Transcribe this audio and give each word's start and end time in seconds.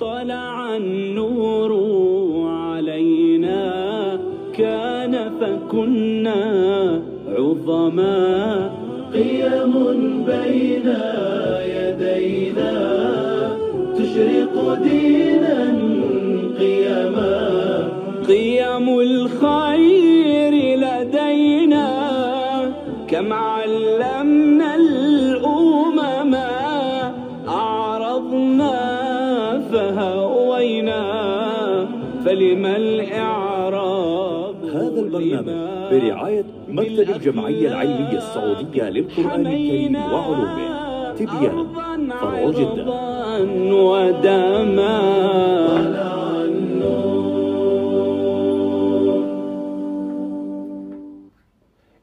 طلع 0.00 0.76
النور 0.76 1.72
علينا 2.48 3.62
كان 4.58 5.30
فكنا 5.40 6.42
عظما. 7.28 8.70
قيم 9.14 9.72
بين 10.26 10.88
يدينا 11.74 12.74
تشرق 13.96 14.78
دينا 14.82 15.58
قيما 16.58 17.34
قيم 18.28 18.63
البرنامج 35.32 35.90
برعاية 35.90 36.44
مكتب 36.68 37.10
الجمعية 37.16 37.68
العلمية 37.68 38.18
السعودية 38.18 38.90
للقرآن 38.90 39.46
الكريم 39.46 39.96
وعلومه 39.96 41.14
تبيان 41.14 41.66
فرع 42.20 42.50
جدة 42.50 42.84
ودما 43.74 45.24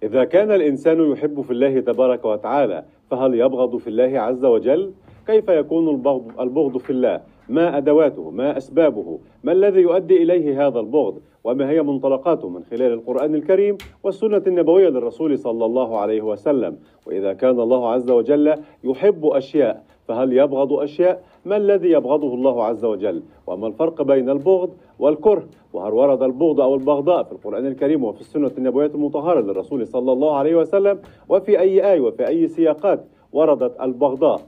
إذا 0.03 0.23
كان 0.23 0.51
الإنسان 0.51 1.11
يحب 1.11 1.41
في 1.41 1.51
الله 1.51 1.79
تبارك 1.79 2.25
وتعالى 2.25 2.83
فهل 3.11 3.33
يبغض 3.33 3.77
في 3.77 3.87
الله 3.87 4.19
عز 4.19 4.45
وجل؟ 4.45 4.91
كيف 5.27 5.49
يكون 5.49 5.89
البغض, 5.89 6.39
البغض 6.39 6.77
في 6.77 6.89
الله؟ 6.89 7.21
ما 7.51 7.77
أدواته؟ 7.77 8.29
ما 8.29 8.57
أسبابه؟ 8.57 9.19
ما 9.43 9.51
الذي 9.51 9.81
يؤدي 9.81 10.23
إليه 10.23 10.67
هذا 10.67 10.79
البغض؟ 10.79 11.19
وما 11.43 11.69
هي 11.69 11.81
منطلقاته 11.81 12.49
من 12.49 12.63
خلال 12.63 12.93
القرآن 12.93 13.35
الكريم 13.35 13.77
والسنة 14.03 14.43
النبوية 14.47 14.89
للرسول 14.89 15.37
صلى 15.39 15.65
الله 15.65 15.97
عليه 15.97 16.21
وسلم 16.21 16.77
وإذا 17.07 17.33
كان 17.33 17.59
الله 17.59 17.89
عز 17.89 18.11
وجل 18.11 18.55
يحب 18.83 19.25
أشياء 19.25 19.83
فهل 20.07 20.33
يبغض 20.33 20.73
أشياء؟ 20.73 21.23
ما 21.45 21.57
الذي 21.57 21.91
يبغضه 21.91 22.33
الله 22.33 22.63
عز 22.63 22.85
وجل؟ 22.85 23.23
وما 23.47 23.67
الفرق 23.67 24.01
بين 24.01 24.29
البغض 24.29 24.69
والكره؟ 24.99 25.43
وهل 25.73 25.93
ورد 25.93 26.23
البغض 26.23 26.61
أو 26.61 26.75
البغضاء 26.75 27.23
في 27.23 27.31
القرآن 27.31 27.65
الكريم 27.65 28.03
وفي 28.03 28.21
السنة 28.21 28.51
النبوية 28.57 28.91
المطهرة 28.95 29.41
للرسول 29.41 29.87
صلى 29.87 30.11
الله 30.11 30.35
عليه 30.35 30.55
وسلم؟ 30.55 30.99
وفي 31.29 31.59
أي 31.59 31.91
آية 31.91 32.01
وفي 32.01 32.27
أي 32.27 32.47
سياقات 32.47 33.05
وردت 33.33 33.81
البغضاء؟ 33.81 34.41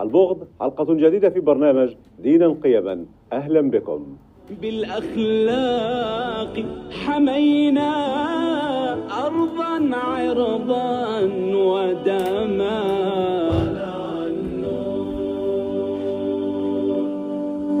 البغض 0.00 0.38
حلقة 0.60 0.94
جديدة 0.94 1.30
في 1.30 1.40
برنامج 1.40 1.94
دينا 2.22 2.56
قيما 2.64 3.04
أهلا 3.32 3.70
بكم. 3.70 4.06
بالأخلاق 4.62 6.64
حمينا 6.90 7.92
أرضا 9.26 9.96
عرضا 9.96 11.20
ودما. 11.54 12.84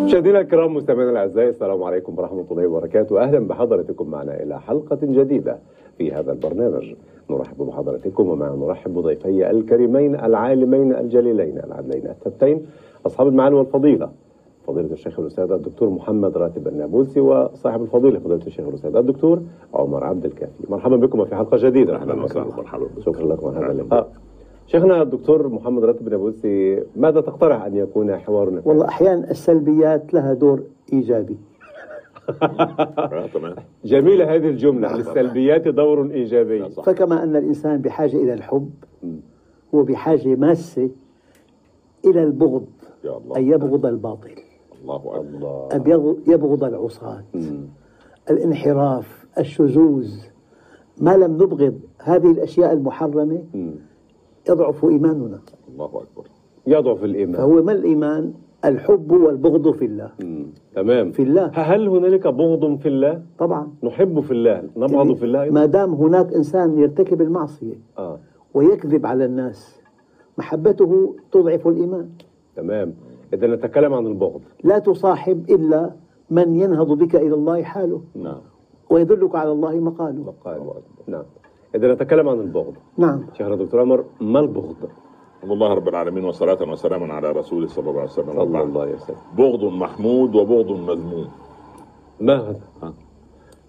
مشاهدينا 0.04 0.40
الكرام 0.40 0.74
مستمعينا 0.74 1.10
الأعزاء 1.10 1.48
السلام 1.48 1.82
عليكم 1.82 2.18
ورحمة 2.18 2.44
الله 2.50 2.66
وبركاته. 2.66 3.22
أهلا 3.22 3.38
بحضراتكم 3.38 4.10
معنا 4.10 4.42
إلى 4.42 4.60
حلقة 4.60 4.98
جديدة. 5.02 5.58
في 5.98 6.12
هذا 6.12 6.32
البرنامج. 6.32 6.94
نرحب 7.30 7.56
بحضراتكم 7.62 8.28
ومع 8.28 8.54
نرحب 8.54 8.94
بضيفي 8.94 9.50
الكريمين 9.50 10.14
العالمين 10.14 10.94
الجليلين 10.94 11.58
العدلين 11.58 12.06
الثبتين 12.06 12.66
أصحاب 13.06 13.28
المعالي 13.28 13.54
والفضيلة 13.56 14.10
فضيلة 14.66 14.92
الشيخ 14.92 15.20
الأستاذ 15.20 15.52
الدكتور 15.52 15.88
محمد 15.90 16.36
راتب 16.38 16.68
النابلسي 16.68 17.20
وصاحب 17.20 17.82
الفضيلة 17.82 18.18
فضيلة 18.18 18.46
الشيخ 18.46 18.68
الأستاذ 18.68 18.96
الدكتور 18.96 19.42
عمر 19.74 20.04
عبد 20.04 20.24
الكافي. 20.24 20.52
مرحبا 20.68 20.96
بكم 20.96 21.24
في 21.24 21.36
حلقة 21.36 21.56
جديدة. 21.60 21.96
أهلا 21.96 22.24
وسهلا. 22.24 22.56
مرحبا. 22.56 22.86
شكرا 23.00 23.26
لكم. 23.26 23.48
على 23.48 23.56
هذا 23.56 23.64
أهلا. 23.64 23.72
اللقاء. 23.72 24.10
شيخنا 24.66 25.02
الدكتور 25.02 25.48
محمد 25.48 25.84
راتب 25.84 26.06
النابلسي 26.06 26.82
ماذا 26.96 27.20
تقترح 27.20 27.64
أن 27.64 27.76
يكون 27.76 28.16
حوارنا؟ 28.16 28.62
والله 28.64 28.88
أحيانا 28.88 29.30
السلبيات 29.30 30.14
لها 30.14 30.34
دور 30.34 30.62
إيجابي. 30.92 31.36
جميلة 33.84 34.34
هذه 34.34 34.48
الجملة. 34.48 34.96
للسلبيات 34.96 35.68
دور 35.68 36.10
إيجابي. 36.10 36.70
فكما 36.70 37.22
أن 37.22 37.36
الإنسان 37.36 37.82
بحاجة 37.82 38.16
إلى 38.16 38.32
الحب 38.34 38.70
هو 39.74 39.82
بحاجة 39.82 40.34
ماسة 40.36 40.90
إلى 42.04 42.22
البغض 42.22 42.66
يا 43.04 43.16
الله. 43.16 43.36
أن 43.36 43.48
يبغض 43.48 43.86
الباطل. 43.86 44.30
الله 44.82 44.96
أكبر. 44.96 45.68
أن 45.72 45.80
يبغ- 45.80 46.30
يبغض 46.30 46.64
العصاة. 46.64 47.24
الانحراف 48.30 49.26
الشذوذ. 49.38 50.10
ما 51.00 51.16
لم 51.16 51.32
نبغض 51.32 51.80
هذه 52.02 52.30
الأشياء 52.30 52.72
المحرمة 52.72 53.42
يضعف 54.50 54.84
إيماننا. 54.84 55.40
الله 55.68 55.84
أكبر. 55.86 56.24
يضعف 56.66 57.04
الإيمان. 57.04 57.36
فهو 57.36 57.62
ما 57.62 57.72
الإيمان؟ 57.72 58.34
الحب 58.64 59.12
والبغض 59.12 59.70
في 59.70 59.84
الله. 59.84 60.10
مم. 60.22 60.46
تمام. 60.74 61.10
في 61.10 61.22
الله. 61.22 61.50
هل 61.54 61.88
هنالك 61.88 62.26
بغض 62.26 62.78
في 62.78 62.88
الله؟ 62.88 63.22
طبعا. 63.38 63.72
نحب 63.82 64.20
في 64.20 64.30
الله 64.30 64.62
نبغض 64.76 65.14
في 65.14 65.24
الله؟ 65.24 65.50
ما 65.50 65.66
دام 65.66 65.94
هناك 65.94 66.32
إنسان 66.32 66.78
يرتكب 66.78 67.22
المعصية 67.22 67.74
آه. 67.98 68.18
ويكذب 68.54 69.06
على 69.06 69.24
الناس 69.24 69.80
محبته 70.38 71.14
تضعف 71.32 71.68
الإيمان. 71.68 72.08
تمام. 72.56 72.94
إذا 73.34 73.46
نتكلم 73.46 73.94
عن 73.94 74.06
البغض. 74.06 74.40
لا 74.64 74.78
تصاحب 74.78 75.50
إلا 75.50 75.90
من 76.30 76.56
ينهض 76.56 76.98
بك 76.98 77.16
إلى 77.16 77.34
الله 77.34 77.62
حاله. 77.62 78.00
نعم. 78.14 78.40
ويدلك 78.90 79.34
على 79.34 79.52
الله 79.52 79.80
مقاله. 79.80 80.34
قال 80.44 80.60
نعم. 81.06 81.24
إذا 81.74 81.94
نتكلم 81.94 82.28
عن 82.28 82.40
البغض. 82.40 82.74
نعم. 82.98 83.20
شيخنا 83.32 83.56
دكتور 83.56 83.80
عمر 83.80 84.04
ما 84.20 84.40
البغض؟ 84.40 84.76
الحمد 85.44 85.56
لله 85.56 85.74
رب 85.74 85.88
العالمين 85.88 86.24
وصلاة 86.24 86.62
وسلاما 86.62 87.14
على 87.14 87.32
رسوله 87.32 87.66
صلى 87.68 87.90
الله 87.90 88.00
عليه 88.00 88.10
وسلم 88.10 88.32
صلى. 88.32 88.62
الله 88.62 88.80
عليه 88.82 88.94
وسلم 88.94 89.16
بغض 89.36 89.64
محمود 89.64 90.34
وبغض 90.34 90.70
مذموم 90.72 91.28
ما 92.20 92.36
هذا 92.36 92.60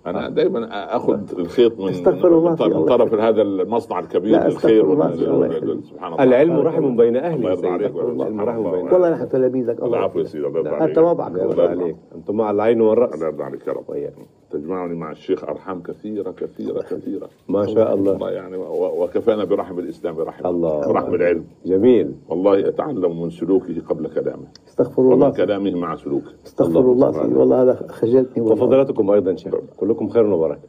أنا 0.07 0.29
دايما 0.29 0.95
أخذ 0.95 1.19
الخيط 1.39 1.79
من 1.79 1.89
استغفر 1.89 2.37
الله 2.37 2.51
من 2.51 2.61
الله. 2.61 2.85
طرف 2.85 3.13
هذا 3.13 3.41
المصنع 3.41 3.99
الكبير 3.99 4.43
للخير 4.43 4.93
الله 4.93 5.13
الله. 5.13 5.81
سبحان 5.81 6.13
الله 6.13 6.23
العلم 6.23 6.59
رحم 6.59 6.95
بين 6.95 7.17
الله 7.17 7.27
أهله 7.27 7.49
يرضى 7.49 7.67
عليك. 7.67 7.91
العلم 7.95 8.41
رحم 8.41 8.59
الله. 8.59 8.71
بين 8.71 8.93
والله. 8.93 9.09
نحن 9.09 9.29
تلاميذك 9.29 9.83
الله 9.83 9.97
يعفو 9.97 10.19
يا 10.19 10.23
سيدي 10.23 10.47
الله 10.47 10.59
يرضى 10.59 10.69
عليك. 10.69 10.95
تواضعك. 10.95 11.31
الله 11.31 11.51
الله 11.51 11.63
عليك. 11.63 11.95
أنتم 12.15 12.37
مع 12.37 12.51
العين 12.51 12.81
والرأس. 12.81 13.13
الله 13.13 13.27
يرضى 13.27 13.43
عليك 13.43 13.67
يا 13.67 13.73
رب. 13.73 13.89
وإياك. 13.89 14.13
تجمعني 14.51 14.95
مع 14.95 15.11
الشيخ 15.11 15.43
أرحام 15.43 15.81
كثيره 15.81 16.31
كثيره 16.31 16.81
كثيره 16.91 17.29
ما 17.49 17.65
شاء 17.65 17.93
الله 17.93 18.13
الله. 18.13 18.31
يعني 18.31 18.57
وكفانا 18.99 19.43
برحم 19.43 19.79
الإسلام 19.79 20.15
برحم 20.15 20.47
الله. 20.47 20.87
برحم 20.87 21.13
العلم. 21.15 21.43
جميل. 21.65 22.11
والله 22.29 22.67
أتعلم 22.67 23.21
من 23.21 23.29
سلوكه 23.29 23.81
قبل 23.89 24.07
كلامه. 24.07 24.47
استغفر 24.67 25.01
الله. 25.01 25.29
كلامه 25.29 25.75
مع 25.75 25.95
سلوكه. 25.95 26.31
استغفر 26.45 26.79
الله 26.79 27.09
الله 27.09 27.39
والله 27.39 27.61
هذا 27.61 27.87
خجلتني. 27.89 28.43
والله. 28.43 28.63
وفضيلتكم 28.63 29.11
أيضا 29.11 29.35
شيخ. 29.35 29.53
كلكم 29.77 29.94
خير 30.03 30.25
وبركة. 30.25 30.67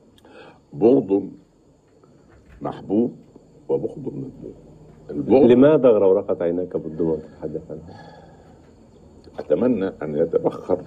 بغض 0.72 1.28
محبوب 2.60 3.12
وبغض 3.68 3.98
مذموم. 3.98 4.54
البغض 5.10 5.42
لماذا 5.42 5.88
غرورقت 5.88 6.42
عيناك 6.42 6.76
بالدموع 6.76 7.16
تتحدث 7.16 7.70
عنها؟ 7.70 8.12
أتمنى 9.38 9.92
أن 10.02 10.16
يتبخر 10.16 10.78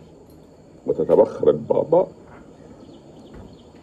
وتتبخر 0.88 1.50
البغضاء 1.50 2.12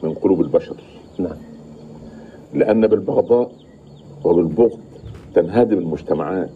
من 0.03 0.15
قلوب 0.15 0.41
البشر. 0.41 0.77
نعم. 1.19 1.37
لأن 2.55 2.87
بالبغضاء 2.87 3.53
وبالبغض 4.25 4.81
تنهدم 5.35 5.79
المجتمعات 5.79 6.51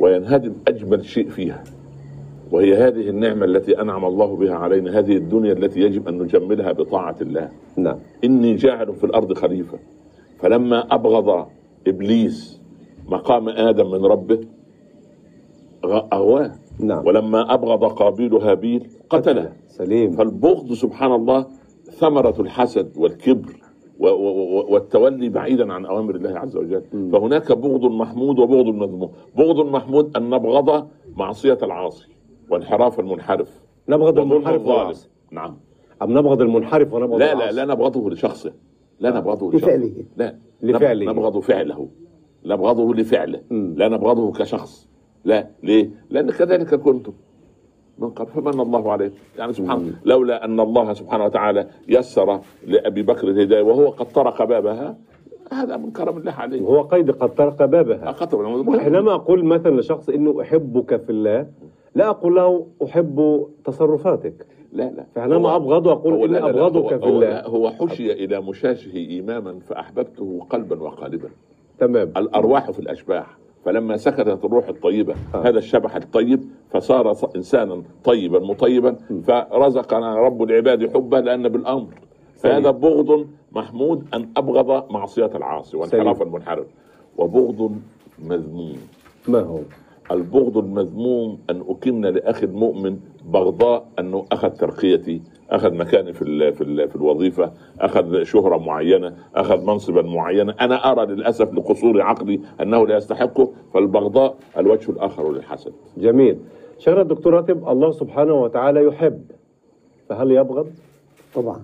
وينهدم 0.00 0.52
أجمل 0.68 1.04
شيء 1.04 1.28
فيها. 1.28 1.64
وهي 2.52 2.74
هذه 2.74 3.08
النعمة 3.08 3.44
التي 3.44 3.80
أنعم 3.80 4.04
الله 4.04 4.36
بها 4.36 4.54
علينا 4.54 4.98
هذه 4.98 5.16
الدنيا 5.16 5.52
التي 5.52 5.80
يجب 5.80 6.08
أن 6.08 6.18
نجملها 6.22 6.72
بطاعة 6.72 7.16
الله. 7.20 7.48
نعم. 7.76 7.98
إني 8.24 8.54
جاعل 8.54 8.94
في 8.94 9.04
الأرض 9.04 9.32
خليفة. 9.32 9.78
فلما 10.38 10.94
أبغض 10.94 11.46
إبليس 11.86 12.60
مقام 13.08 13.48
آدم 13.48 13.90
من 13.90 14.06
ربه 14.06 14.40
أغواه. 16.12 16.52
نعم. 16.80 17.06
ولما 17.06 17.54
أبغض 17.54 17.84
قابيل 17.84 18.34
هابيل 18.34 18.86
قتله. 19.10 19.52
سليم. 19.66 20.10
فالبغض 20.10 20.72
سبحان 20.72 21.12
الله 21.12 21.46
ثمرة 21.90 22.40
الحسد 22.40 22.96
والكبر 22.96 23.52
والتولي 24.70 25.28
بعيدا 25.28 25.72
عن 25.72 25.86
أوامر 25.86 26.14
الله 26.14 26.38
عز 26.38 26.56
وجل. 26.56 26.82
فهناك 27.12 27.52
بغض 27.52 27.84
محمود 27.84 28.38
وبغض 28.38 28.66
مذموم. 28.66 29.10
بغض 29.36 29.66
محمود 29.66 30.16
أن 30.16 30.30
نبغض 30.30 30.88
معصية 31.16 31.58
العاصي. 31.62 32.17
وانحراف 32.50 33.00
المنحرف. 33.00 33.62
نبغض 33.88 34.18
المنحرف 34.18 34.54
الظالم. 34.54 34.78
والعاصي 34.78 35.08
نعم. 35.30 35.56
أم 36.02 36.18
نبغض 36.18 36.40
المنحرف 36.40 36.92
ونبغض 36.92 37.18
لا 37.18 37.34
لا؟ 37.34 37.52
لا 37.52 37.64
نبغضه 37.64 38.10
لشخصه. 38.10 38.52
لا 39.00 39.10
نبغضه 39.10 39.52
لشخصه. 39.52 39.66
لفعله. 39.66 40.04
لا. 40.16 40.34
لفعله. 40.62 41.12
نبغض 41.12 41.38
فعله. 41.38 41.88
نبغضه 42.46 42.94
لفعله. 42.94 43.40
لا 43.50 43.88
نبغضه 43.88 44.32
كشخص. 44.32 44.88
لا. 45.24 45.46
ليه؟ 45.62 45.90
لأن 46.10 46.30
كذلك 46.30 46.74
كنتم. 46.74 47.12
من 47.98 48.10
قبل. 48.10 48.30
فمن 48.30 48.60
الله 48.60 48.92
عليه. 48.92 49.12
يعني 49.38 49.52
سبحان 49.52 49.78
الله 49.78 49.94
لولا 50.04 50.44
أن 50.44 50.60
الله 50.60 50.92
سبحانه 50.92 51.24
وتعالى 51.24 51.68
يسر 51.88 52.40
لأبي 52.66 53.02
بكر 53.02 53.28
الهداية 53.28 53.62
وهو 53.62 53.88
قد 53.88 54.12
طرق 54.12 54.44
بابها 54.44 54.96
هذا 55.52 55.76
من 55.76 55.90
كرم 55.90 56.18
الله 56.18 56.32
عليه. 56.32 56.62
وهو 56.62 56.82
قيد 56.82 57.10
قد 57.10 57.34
طرق 57.34 57.64
بابها. 57.64 58.16
حينما 58.78 59.14
أقول 59.14 59.44
مثلا 59.44 59.80
لشخص 59.80 60.08
إنه 60.08 60.42
أحبك 60.42 60.96
في 60.96 61.10
الله. 61.10 61.46
لا 61.94 62.08
أقول 62.10 62.36
له 62.36 62.66
أحب 62.84 63.46
تصرفاتك. 63.64 64.46
لا 64.72 64.82
لا. 64.82 65.06
لا 65.16 65.26
لا 66.26 66.38
لا، 66.38 66.50
أبغضك 66.50 66.92
هو- 66.92 66.98
في 66.98 67.06
الله. 67.06 67.40
هو 67.46 67.70
حشي 67.70 68.12
إلى 68.12 68.40
مشاشه 68.40 68.96
ايماما 68.96 69.58
فأحببته 69.68 70.46
قلبا 70.50 70.82
وقالبا. 70.82 71.28
تمام. 71.78 72.12
الأرواح 72.16 72.70
في 72.70 72.78
الأشباح. 72.78 73.38
فلما 73.64 73.96
سكتت 73.96 74.44
الروح 74.44 74.68
الطيبة 74.68 75.14
آه. 75.34 75.48
هذا 75.48 75.58
الشبح 75.58 75.96
الطيب 75.96 76.44
فصار 76.70 77.16
انسانا 77.36 77.82
طيبا 78.04 78.38
مطيبا 78.38 78.96
فرزقنا 79.26 80.14
رب 80.14 80.42
العباد 80.42 80.94
حبه 80.94 81.20
لأن 81.20 81.48
بالأمر. 81.48 81.86
فهذا 82.36 82.70
بغض 82.70 83.26
محمود 83.52 84.04
أن 84.14 84.28
أبغض 84.36 84.92
معصية 84.92 85.30
العاصي 85.34 85.76
وانحراف 85.76 86.22
المنحرف. 86.22 86.66
وبغض 87.18 87.72
مذموم. 88.18 88.76
ما 89.28 89.40
هو؟ 89.40 89.58
البغض 90.10 90.58
المذموم 90.58 91.38
أن 91.50 91.64
اكن 91.68 92.00
لاخي 92.00 92.46
المؤمن 92.46 92.98
بغضاء 93.26 93.88
أنه 93.98 94.24
أخذ 94.32 94.50
ترقيتي 94.50 95.22
أخذ 95.50 95.74
مكاني 95.74 96.12
في 96.12 96.22
ال 96.22 96.52
في, 96.52 96.60
ال 96.60 96.88
في 96.88 96.96
الوظيفة 96.96 97.52
أخذ 97.80 98.22
شهرة 98.22 98.56
معينة 98.56 99.16
أخذ 99.34 99.64
منصبا 99.64 100.02
معينا 100.02 100.54
أنا 100.60 100.92
أرى 100.92 101.06
للأسف 101.06 101.52
لقصور 101.52 102.02
عقلي 102.02 102.40
أنه 102.60 102.86
لا 102.86 102.96
يستحقه 102.96 103.52
فالبغضاء 103.74 104.36
الوجه 104.58 104.90
الآخر 104.90 105.32
للحسد. 105.32 105.72
جميل. 105.96 106.38
شيخنا 106.78 107.02
الدكتور 107.02 107.32
راتب. 107.32 107.68
الله 107.68 107.90
سبحانه 107.90 108.34
وتعالى 108.34 108.84
يحب. 108.84 109.22
فهل 110.08 110.30
يبغض؟ 110.30 110.66
طبعا. 111.34 111.60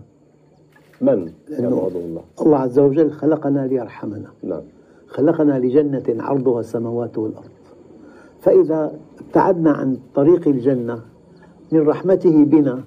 من 1.00 1.32
يبغضه 1.58 2.00
الله؟ 2.00 2.22
الله 2.40 2.58
عز 2.58 2.78
وجل 2.78 3.10
خلقنا 3.10 3.66
ليرحمنا. 3.66 4.30
نعم. 4.42 4.62
خلقنا 5.08 5.58
لجنة 5.58 6.22
عرضها 6.22 6.60
السماوات 6.60 7.18
والأرض. 7.18 7.53
فإذا 8.44 8.98
ابتعدنا 9.20 9.70
عن 9.70 9.98
طريق 10.14 10.48
الجنة 10.48 11.00
من 11.72 11.88
رحمته 11.88 12.44
بنا 12.44 12.80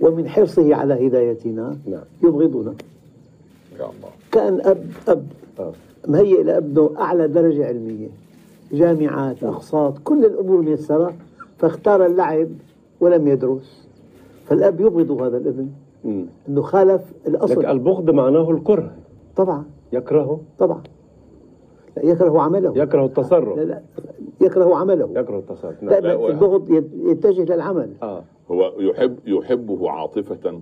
ومن 0.00 0.28
حرصه 0.28 0.74
على 0.74 1.06
هدايتنا 1.06 1.78
نعم. 1.86 2.02
يبغضنا. 2.22 2.74
يا 3.78 3.84
الله. 3.84 4.10
كأن 4.32 4.60
أب 4.60 4.86
أب 5.08 5.26
آه. 5.60 5.72
مهيئ 6.08 6.42
لابنه 6.42 6.90
أعلى 6.98 7.28
درجة 7.28 7.66
علمية. 7.66 8.08
جامعات 8.72 9.44
أقساط 9.44 9.98
كل 9.98 10.24
الأمور 10.24 10.62
ميسرة 10.62 11.14
فاختار 11.58 12.06
اللعب 12.06 12.48
ولم 13.00 13.28
يدرس. 13.28 13.88
فالأب 14.46 14.80
يبغض 14.80 15.22
هذا 15.22 15.36
الابن. 15.36 15.68
مم. 16.04 16.26
أنه 16.48 16.62
خالف 16.62 17.02
لك 17.26 17.34
الأصل 17.34 17.66
البغض 17.66 18.10
معناه 18.10 18.50
الكره. 18.50 18.92
طبعا. 19.36 19.64
يكرهه. 19.92 20.40
طبعا. 20.58 20.82
لا 21.96 22.04
يكره 22.04 22.40
عمله. 22.40 22.72
يكره 22.76 23.04
التصرف. 23.04 23.58
لا 23.58 23.62
لا. 23.62 23.82
يكره 24.48 24.76
عمله. 24.76 25.10
يكره 25.16 25.38
التصرف 25.38 25.82
نعم. 25.82 25.94
البغض 26.26 26.70
يت- 26.70 26.90
يتجه 26.94 27.54
للعمل 27.54 27.90
آه. 28.02 28.24
هو 28.50 28.72
يحب 28.78 29.16
يحبه 29.26 29.90
عاطفة 29.90 30.60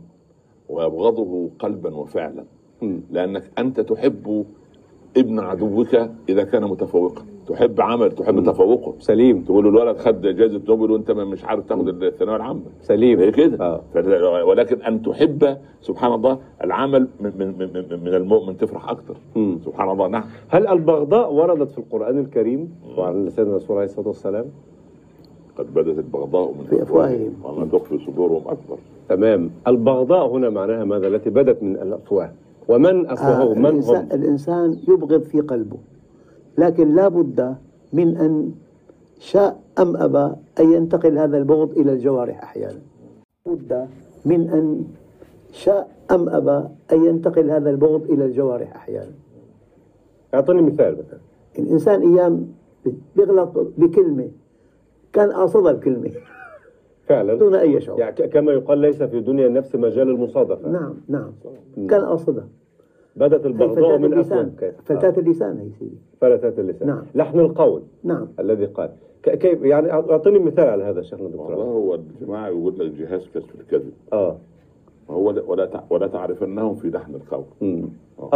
ويبغضه 0.69 1.51
قلبا 1.59 1.95
وفعلا. 1.97 2.45
مم. 2.83 3.01
لأنك 3.11 3.51
أنت 3.59 3.81
تحب 3.81 4.45
ابن 5.17 5.39
عدوك 5.41 5.97
إذا 6.29 6.45
كان 6.45 6.65
متفوقا. 6.65 7.23
تحب 7.49 7.81
عمل 7.81 8.13
تحب 8.13 8.43
تفوقه. 8.45 8.95
سليم. 8.99 9.41
تقول 9.43 9.65
له 9.65 9.71
الولد 9.71 9.97
خد 9.97 10.21
جائزه 10.23 10.61
نوبل 10.69 10.91
وانت 10.91 11.11
ما- 11.11 11.25
مش 11.25 11.45
عارف 11.45 11.65
تاخد 11.67 11.89
الثانويه 12.03 12.37
العامه 12.37 12.61
سليم. 12.83 13.19
هي 13.21 13.31
كده. 13.31 13.65
آه. 13.67 13.81
ولكن 14.45 14.83
أن 14.83 15.03
تحب 15.03 15.57
سبحان 15.81 16.13
الله 16.13 16.39
العمل 16.65 17.09
من, 17.21 17.33
من, 17.39 17.47
من, 17.59 17.69
من- 17.91 18.01
من 18.05 18.15
المؤمن 18.15 18.57
تفرح 18.57 18.91
أكثر. 18.91 19.15
سبحان 19.65 19.91
الله 19.91 20.09
نعم. 20.09 20.25
هل 20.49 20.67
البغضاء 20.69 21.33
وردت 21.33 21.71
في 21.71 21.79
القرآن 21.79 22.19
الكريم 22.19 22.71
وعن 22.99 23.25
لسان 23.25 23.47
الرسول 23.47 23.77
عليه 23.77 23.87
الصلاة 23.87 24.09
والسلام؟ 24.09 24.45
قد 25.59 25.75
بدت 25.75 25.99
البغضاء 25.99 26.49
من 26.59 26.65
في 26.71 26.83
أفواههم. 26.83 27.33
وما 27.45 27.67
تخفي 27.67 27.99
صدورهم 28.07 28.43
أكبر. 28.47 28.79
تمام. 29.09 29.51
البغضاء 29.69 30.29
هنا 30.29 30.51
معناها 30.51 30.85
ماذا؟ 30.85 31.07
التي 31.09 31.31
بدت 31.31 31.63
من 31.63 31.77
الأفواه. 31.77 32.31
ومن 32.69 33.07
أفواهه 33.07 33.43
آه 33.51 33.55
من 33.55 33.67
الإنسان, 33.67 33.97
هم 34.03 34.09
الإنسان 34.13 34.77
يبغض 34.89 35.23
في 35.23 35.41
قلبه. 35.41 35.77
لكن 36.59 36.95
لا 36.95 37.09
بد 37.09 37.57
من 37.93 38.17
أن 38.17 38.53
شاء 39.19 39.61
أم 39.79 39.97
أبى 39.97 40.35
أن 40.61 40.73
ينتقل 40.73 41.19
هذا 41.19 41.39
البغض 41.39 41.79
إلى 41.79 41.93
الجوارح 41.93 42.43
أحيانا. 42.43 42.81
بد 43.47 43.89
من 44.25 44.51
أن 44.51 44.85
شاء 45.53 45.89
أم 46.11 46.29
أبى 46.29 46.69
أن 46.93 47.05
ينتقل 47.05 47.51
هذا 47.51 47.71
البغض 47.71 48.03
إلى 48.11 48.25
الجوارح 48.25 48.77
أحيانا. 48.77 49.13
أعطني 50.35 50.63
مثال 50.63 50.93
مثلا. 50.93 51.19
الإنسان 51.59 52.13
أيام 52.13 52.47
بيغلط 53.17 53.73
بكلمة 53.79 54.29
كان 55.13 55.33
قاصد 55.33 55.67
الكلمة 55.67 56.11
فعلا. 57.07 57.35
دون 57.35 57.55
أي 57.55 57.81
شعور. 57.81 58.01
يعني 58.01 58.15
كما 58.15 58.53
يقال 58.53 58.79
ليس 58.79 59.03
في 59.03 59.21
دنيا 59.21 59.47
النفس 59.47 59.75
مجال 59.75 60.09
المصادفة 60.09 60.69
نعم 60.69 60.95
نعم. 61.09 61.33
كان 61.89 62.05
قاصدها 62.05 62.49
بدت 63.17 63.47
البغضاء 63.47 63.99
من 63.99 64.13
اللسان؟ 64.13 64.53
فتاة 64.85 65.09
آه. 65.09 65.19
اللسان 65.21 65.59
هي 65.59 65.71
سيدي. 65.79 65.97
فلتات 66.21 66.59
اللسان. 66.59 66.89
نعم. 66.89 67.03
لحن 67.15 67.41
القول. 67.41 67.83
نعم. 68.05 68.29
الذي 68.41 68.65
قال. 68.67 68.91
كيف 69.23 69.63
يعني 69.63 69.93
أعطني 69.93 70.39
مثال 70.39 70.69
على 70.69 70.85
هذا 70.85 71.03
شيخنا 71.03 71.25
والله 71.27 71.43
الدكتور 71.45 71.65
هو 71.65 71.95
الجماعه 71.95 72.49
يقول 72.49 72.79
لك 72.79 72.91
جهاز 72.93 73.29
كشف 73.35 73.55
الكذب. 73.61 73.93
آه. 74.13 74.37
وهو 75.09 75.31
لا- 75.31 75.43
ولا 75.43 75.69
ولا 75.91 76.07
تعرفنهم 76.07 76.75
في 76.75 76.89
لحن 76.91 77.15
القول. 77.15 77.45
مم. 77.61 77.89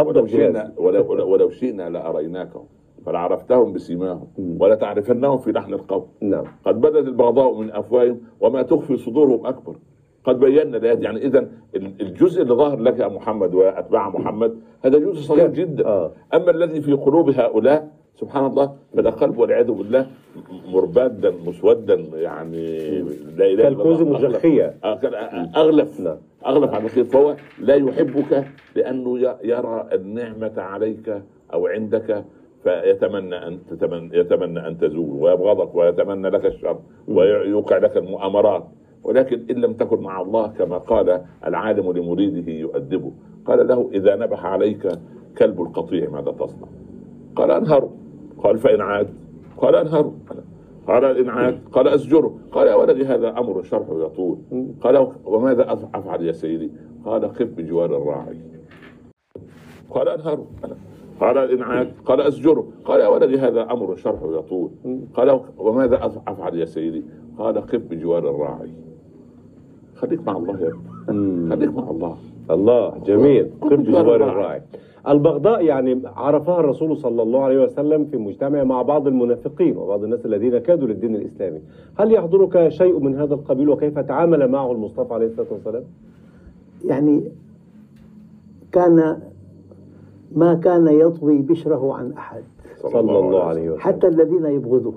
ولو 0.05 0.25
شئنا 0.25 0.71
ولو, 0.77 1.31
ولو, 1.31 1.49
شئنا 1.49 1.89
لأريناكهم. 1.89 2.63
فلعرفتهم 3.05 3.73
بسيماهم. 3.73 4.27
ولا 4.59 4.75
تعرفنهم 4.75 5.37
في 5.37 5.51
لحن 5.51 5.73
القول. 5.73 6.03
نعم. 6.21 6.43
قد 6.65 6.81
بدت 6.81 7.07
البغضاء 7.07 7.53
من 7.59 7.71
أفواههم 7.71 8.19
وما 8.41 8.61
تخفي 8.61 8.97
صدورهم 8.97 9.45
أكبر. 9.45 9.75
قد 10.23 10.39
بينا 10.39 10.77
الايات 10.77 11.01
يعني 11.03 11.25
اذا 11.25 11.47
الجزء 11.75 12.41
اللي 12.41 12.53
ظهر 12.53 12.79
لك 12.79 12.99
يا 12.99 13.07
محمد 13.07 13.53
وأتباع 13.53 14.09
محمد 14.09 14.57
هذا 14.85 14.97
جزء 14.99 15.21
صغير؟ 15.21 15.47
جدا 15.47 15.85
آه. 15.87 16.11
أما 16.33 16.51
الذي 16.51 16.81
في 16.81 16.93
قلوب 16.93 17.29
هؤلاء 17.29 17.91
سبحان 18.15 18.45
الله 18.45 18.75
فده 18.97 19.09
قلب 19.09 19.37
والعياذ 19.37 19.71
بالله 19.71 20.07
مربادا 20.67 21.31
مسودا 21.45 21.95
يعني 22.13 22.77
لا 23.37 23.45
إله 23.45 23.67
إلا 23.67 23.67
الله. 23.67 23.83
أغلف- 24.83 25.15
آه، 25.15 25.49
أغلف 25.55 25.99
نعم. 25.99 26.17
أغلف 26.45 26.73
على 26.73 26.83
الخير 26.85 27.03
فهو 27.03 27.35
لا 27.59 27.75
يحبك 27.75 28.45
لأنه 28.75 29.19
يرى 29.43 29.87
النعمة 29.93 30.53
عليك 30.57 31.21
أو 31.53 31.67
عندك 31.67 32.25
فيتمنى 32.63 33.47
أن 33.47 33.59
تتمنى 33.69 34.17
يتمنى 34.17 34.67
أن 34.67 34.77
تزول 34.77 35.23
ويبغضك 35.23 35.75
ويتمنى 35.75 36.29
لك 36.29 36.45
الشر 36.45 36.79
ويوقع 37.07 37.77
لك 37.77 37.97
المؤامرات 37.97 38.63
ولكن 39.03 39.45
إن 39.51 39.55
لم 39.55 39.73
تكن 39.73 40.01
مع 40.01 40.21
الله 40.21 40.47
كما 40.47 40.77
قال 40.77 41.21
العالم 41.47 41.91
لمريده 41.91 42.51
يؤدبه. 42.51 43.11
قال 43.45 43.67
له 43.67 43.89
إذا 43.93 44.15
نبح 44.15 44.45
عليك 44.45 44.91
كلب 45.37 45.61
القطيع 45.61 46.09
ماذا 46.09 46.31
تصنع؟ 46.31 46.67
قال 47.35 47.51
أنهره. 47.51 47.93
قال 48.43 48.57
فإن 48.57 48.81
عاد. 48.81 49.07
قال 49.57 49.75
أنهره. 49.75 50.13
قال 50.87 51.05
إن 51.05 51.29
عاد. 51.29 51.59
قال 51.71 51.87
اسجره 51.87 52.37
قال 52.51 52.67
يا 52.67 52.75
ولدي 52.75 53.05
هذا 53.05 53.29
أمر 53.29 53.63
شرحه 53.63 54.05
يطول. 54.05 54.37
قال 54.81 55.07
وماذا 55.25 55.73
أفعل 55.73 56.25
يا 56.25 56.31
سيدي؟ 56.31 56.71
قال 57.05 57.25
قف 57.25 57.47
بجوار 57.47 57.97
الراعي. 57.97 58.37
قال 59.89 60.09
أنهره. 60.09 60.47
قال 61.19 61.37
إن 61.37 61.61
عاد. 61.61 61.93
قال 62.05 62.21
اسجره 62.21 62.67
قال 62.85 62.99
يا 62.99 63.07
ولدي 63.07 63.37
هذا 63.37 63.71
أمر 63.71 63.95
شرحه 63.95 64.37
يطول. 64.37 64.69
قال 65.13 65.41
وماذا 65.57 66.05
أفعل 66.05 66.55
يا 66.55 66.65
سيدي؟ 66.65 67.03
قال 67.37 67.57
قف 67.57 67.81
بجوار 67.89 68.29
الراعي. 68.29 68.71
خليك 70.01 70.27
مع 70.27 70.37
الله 70.37 70.59
يا 70.59 70.73
ابني 71.09 71.49
خليك 71.49 71.77
مع 71.77 71.89
الله. 71.89 72.15
الله 72.51 72.93
جميل. 73.05 73.49
كل 73.61 73.83
جوار 73.83 74.15
الراعي. 74.15 74.61
البغضاء 75.07 75.65
يعني 75.65 76.01
عرفها 76.05 76.59
الرسول 76.59 76.97
صلى 76.97 77.21
الله 77.21 77.43
عليه 77.43 77.63
وسلم 77.63 78.05
في 78.05 78.17
مجتمع 78.17 78.63
مع 78.63 78.81
بعض 78.81 79.07
المنافقين 79.07 79.77
وبعض 79.77 80.03
الناس 80.03 80.25
الذين 80.25 80.57
كادوا 80.57 80.87
للدين 80.87 81.15
الإسلامي. 81.15 81.59
هل 81.95 82.11
يحضرك 82.13 82.69
شيء 82.69 82.99
من 82.99 83.15
هذا 83.15 83.33
القبيل 83.33 83.69
وكيف 83.69 83.99
تعامل 83.99 84.47
معه 84.47 84.71
المصطفى 84.71 85.13
عليه 85.13 85.25
الصلاة 85.25 85.47
والسلام؟ 85.51 85.83
يعني 86.85 87.23
كان 88.71 89.17
ما 90.35 90.53
كان 90.53 90.87
يطوي 90.87 91.37
بشره 91.37 91.93
عن 91.93 92.11
أحد. 92.11 92.43
صلى 92.81 92.99
الله 93.19 93.43
عليه 93.43 93.69
وسلم. 93.69 93.79
حتى 93.79 94.07
الذين 94.07 94.45
يبغضوه 94.45 94.93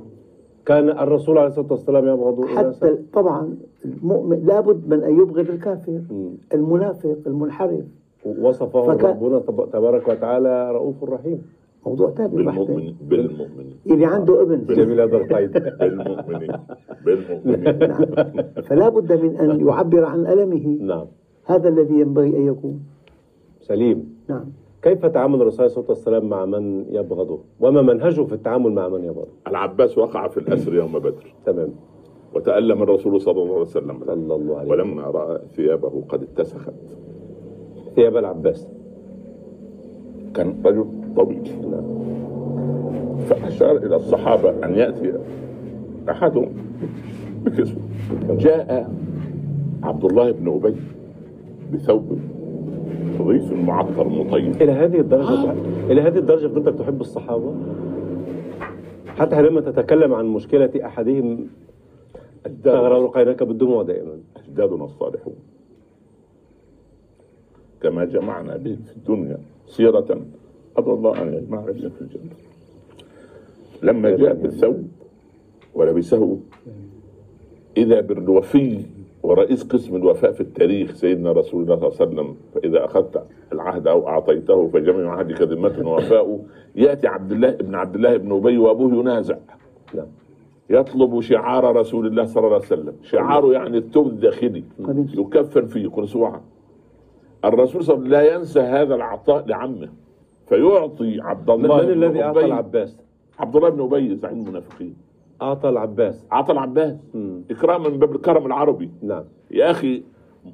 كان 0.66 0.88
الرسول 0.88 1.38
عليه 1.38 1.48
الصلاة 1.48 1.66
والسلام 1.72 2.04
يبغض 2.08 2.44
حتى 2.46 2.96
طبعا 3.12 3.54
المؤمن 3.84 4.44
لابد 4.46 4.88
من 4.88 5.02
أن 5.02 5.12
يبغض 5.20 5.38
الكافر. 5.50 6.00
المنافق 6.54 7.16
المنحرف. 7.26 7.84
وصفه 8.38 8.82
فكان- 8.82 9.10
ربنا 9.10 9.38
تب- 9.38 9.70
تبارك 9.72 10.08
وتعالى 10.08 10.70
رؤوف 10.72 11.04
رحيم. 11.04 11.42
موضوع 11.86 12.10
ثاني 12.10 12.36
بالمؤمن 12.36 12.94
بالمؤمن. 13.08 13.66
اللي 13.86 14.06
عنده 14.06 14.42
ابن. 14.42 14.64
جميل 14.74 15.00
هذا 15.00 15.16
القيد. 15.16 15.52
بالمؤمنين 15.52 16.52
بالمؤمنين 17.04 17.78
نعم. 17.78 18.04
فلا 18.62 18.88
بد 18.88 19.12
من 19.24 19.36
أن 19.36 19.66
يعبر 19.68 20.04
عن 20.04 20.26
ألمه. 20.26 20.66
نعم. 20.80 21.06
هذا 21.44 21.68
الذي 21.68 21.94
ينبغي 22.00 22.36
أن 22.36 22.46
يكون. 22.46 22.80
سليم. 23.60 24.14
نعم. 24.28 24.44
كيف 24.84 25.06
تعامل 25.06 25.40
الرسول 25.42 25.60
عليه 25.60 25.70
الصلاة 25.70 25.88
والسلام 25.88 26.28
مع 26.28 26.44
من 26.44 26.84
يبغضه؟ 26.90 27.38
وما 27.60 27.82
منهجه 27.82 28.22
في 28.24 28.32
التعامل 28.32 28.72
مع 28.72 28.88
من 28.88 29.04
يبغضه؟ 29.04 29.28
العباس 29.46 29.98
وقع 29.98 30.28
في 30.28 30.36
الأسر 30.36 30.74
يوم 30.74 30.98
بدر. 30.98 31.34
تمام. 31.46 31.68
وتألم 32.34 32.82
الرسول 32.82 33.20
صلى 33.20 33.42
الله 33.42 33.52
عليه 33.52 33.62
وسلم. 33.62 34.00
صلى 34.04 34.12
الله 34.12 34.58
عليه 34.58 34.72
وسلم 34.72 34.90
ولما 34.90 35.02
رأى 35.02 35.40
ثيابه 35.56 36.02
قد 36.08 36.22
اتسخت. 36.22 36.74
ثياب 37.96 38.16
العباس. 38.16 38.68
كان 40.34 40.54
رجل 40.64 40.86
طويل. 41.16 41.50
فأشار 43.26 43.76
إلى 43.76 43.96
الصحابة 43.96 44.66
أن 44.66 44.74
يأتي 44.74 45.12
أحدهم 46.10 46.52
بكسوة 47.44 47.82
جاء 48.30 48.90
عبد 49.82 50.04
الله 50.04 50.30
بن 50.30 50.48
أبي 50.48 50.76
بثوب. 51.72 52.18
ريف 53.20 53.52
معطر 53.52 54.08
مطيب. 54.08 54.62
إلى 54.62 54.72
هذه 54.72 55.00
الدرجة 55.00 55.50
آه. 55.50 55.54
إلى 55.90 56.00
هذه 56.00 56.18
الدرجة 56.18 56.46
فضلتك 56.46 56.78
تحب 56.78 57.00
الصحابة؟ 57.00 57.54
حتى 59.06 59.36
حينما 59.36 59.60
تتكلم 59.60 60.14
عن 60.14 60.26
مشكلة 60.26 60.70
أحدهم 60.84 61.46
تغرر 62.64 63.06
قينك 63.06 63.42
بالدموع 63.42 63.82
دائما. 63.82 64.18
أجدادنا 64.36 64.84
الصالحون. 64.84 65.34
كما 67.82 68.04
جمعنا 68.04 68.56
به 68.56 68.74
في 68.74 68.96
الدنيا 68.96 69.38
سيرة 69.66 70.20
أدعو 70.76 70.94
الله 70.94 71.22
أن 71.22 71.34
يجمعنا 71.34 71.72
بهم 71.72 71.90
في 71.90 72.00
الجنة. 72.00 72.32
لما 73.82 74.10
جاء 74.10 74.34
بالثوب 74.34 74.88
ولبسه 75.74 76.38
إذا 77.76 78.00
بالوفي 78.00 78.80
ورئيس 79.24 79.62
قسم 79.64 79.96
الوفاء 79.96 80.32
في 80.32 80.40
التاريخ 80.40 80.94
سيدنا 80.94 81.32
رسول 81.32 81.62
الله 81.62 81.76
صلى 81.76 81.88
الله 81.88 82.00
عليه 82.00 82.10
وسلم 82.30 82.36
فإذا 82.54 82.84
أخذت 82.84 83.26
العهد 83.52 83.86
أو 83.88 84.08
أعطيته 84.08 84.68
فجميع 84.68 85.10
عهدك 85.12 85.42
ذمة 85.42 85.88
ووفاء 85.88 86.40
يأتي 86.76 87.06
عبد 87.06 87.32
الله 87.32 87.48
ابن 87.48 87.74
عبد 87.74 87.94
الله 87.94 88.16
بن 88.16 88.32
أبي 88.32 88.58
وأبوه 88.58 88.92
ينازع 88.94 89.36
يطلب 90.70 91.20
شعار 91.20 91.76
رسول 91.76 92.06
الله 92.06 92.24
صلى 92.24 92.44
الله 92.44 92.54
عليه 92.56 92.66
وسلم 92.66 92.92
شعاره 93.02 93.52
يعني 93.52 93.78
الثوب 93.78 94.06
الداخلي. 94.06 94.64
يكفن 95.18 95.66
فيه 95.66 95.88
كنسوعة 95.88 96.40
الرسول 97.44 97.84
صلى 97.84 97.94
الله 97.96 98.06
عليه 98.18 98.18
وسلم 98.18 98.30
لا 98.30 98.34
ينسى 98.38 98.60
هذا 98.60 98.94
العطاء 98.94 99.46
لعمه 99.46 99.88
فيعطي 100.48 101.20
عبد 101.20 101.50
الله 101.50 101.76
من 101.76 101.86
بن 101.86 101.92
الذي 101.92 102.22
أعطى 102.22 102.40
أبي- 102.40 102.44
العباس؟ 102.44 102.96
عبد 103.38 103.56
الله 103.56 103.68
بن 103.68 103.80
أبي 103.80 104.16
زعيم 104.16 104.40
المنافقين 104.40 104.94
أعطى 105.42 105.68
العباس. 105.68 106.26
عطى 106.30 106.52
العباس. 106.52 107.10
مم. 107.14 107.42
اكراما 107.50 107.88
من 107.88 107.98
باب 107.98 108.14
الكرم 108.14 108.46
العربي. 108.46 108.90
نعم. 109.02 109.24
يا 109.50 109.70
أخي 109.70 110.02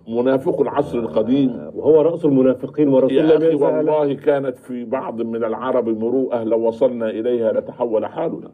منافق 0.08 0.60
العصر 0.60 0.98
القديم. 0.98 1.70
وهو 1.74 2.00
رأس 2.00 2.24
المنافقين 2.24 2.88
ورسول 2.88 3.12
يا 3.12 3.38
له. 3.38 3.56
والله 3.56 4.14
كانت 4.14 4.56
في 4.56 4.84
بعض 4.84 5.22
من 5.22 5.44
العرب 5.44 5.88
مروءه 5.88 6.44
لو 6.44 6.68
وصلنا 6.68 7.10
إليها 7.10 7.52
لتحول 7.52 8.06
حالنا. 8.06 8.50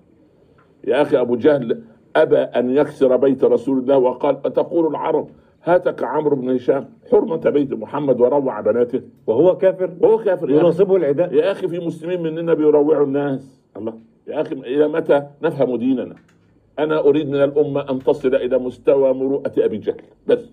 يا 0.84 1.02
أخي 1.02 1.20
أبو 1.20 1.36
جهل 1.36 1.82
أبى 2.16 2.38
أن 2.38 2.70
يكسر 2.70 3.16
بيت 3.16 3.44
رسول 3.44 3.78
الله 3.78 3.98
وقال 3.98 4.36
أتقول 4.44 4.86
العرب 4.86 5.28
هاتك 5.64 6.04
عمرو 6.04 6.36
بن 6.36 6.50
هشام 6.50 6.88
حرمة 7.10 7.36
بيت 7.36 7.72
محمد 7.72 8.20
وروع 8.20 8.60
بناته. 8.60 9.00
وهو 9.26 9.56
كافر؟ 9.56 9.90
وهو 10.00 10.18
كافر 10.18 10.44
أخي. 10.44 10.58
يناصبه 10.58 10.96
العداء؟ 10.96 11.34
يا 11.34 11.52
أخي 11.52 11.68
في 11.68 11.78
مسلمين 11.78 12.22
مننا 12.22 12.54
بيروعوا 12.54 13.04
الناس. 13.04 13.62
الله. 13.76 13.94
يا 14.26 14.40
أخي 14.40 14.54
إلى 14.54 14.88
متى 14.88 15.22
نفهم 15.42 15.76
ديننا؟ 15.76 16.16
أنا 16.78 16.98
أريد 17.00 17.28
من 17.28 17.42
الأمة 17.42 17.90
أن 17.90 17.98
تصل 17.98 18.34
إلى 18.34 18.58
مستوى 18.58 19.12
مروءة 19.14 19.52
أبي 19.58 19.76
جهل 19.78 20.00
بس. 20.26 20.50